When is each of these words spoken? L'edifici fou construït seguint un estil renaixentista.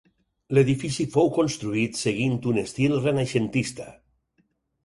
L'edifici 0.57 1.05
fou 1.15 1.29
construït 1.35 1.99
seguint 2.01 2.39
un 2.53 2.59
estil 2.65 2.99
renaixentista. 3.05 3.91